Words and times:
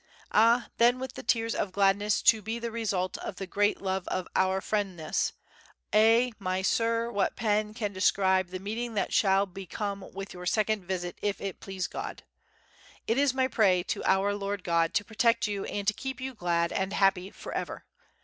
Ah 0.31 0.69
then 0.77 0.97
with 0.97 1.13
the 1.13 1.21
tears 1.21 1.53
of 1.53 1.71
gladness 1.71 2.23
to 2.23 2.41
be 2.41 2.57
the 2.57 2.71
result 2.71 3.19
of 3.19 3.35
the 3.35 3.45
great 3.45 3.81
love 3.81 4.07
of 4.07 4.27
our 4.35 4.59
friendness 4.59 5.33
A 5.93 6.33
my 6.39 6.63
Sir 6.63 7.11
what 7.11 7.35
pen 7.35 7.75
can 7.75 7.93
describe 7.93 8.47
the 8.49 8.57
meeting 8.57 8.95
that 8.95 9.13
shall 9.13 9.45
be 9.45 9.67
come 9.67 10.03
with 10.11 10.33
your 10.33 10.47
second 10.47 10.85
visit 10.85 11.19
if 11.21 11.39
it 11.39 11.59
please 11.59 11.85
God. 11.85 12.23
It 13.05 13.19
is 13.19 13.35
my 13.35 13.47
pray 13.47 13.83
to 13.83 14.03
Our 14.03 14.33
Lord 14.33 14.63
God 14.63 14.95
to 14.95 15.05
protect 15.05 15.45
you 15.45 15.65
and 15.65 15.87
to 15.87 15.93
keep 15.93 16.19
you 16.19 16.33
glad 16.33 16.71
and 16.71 16.93
happy 16.93 17.29
for 17.29 17.51
ever. 17.53 17.85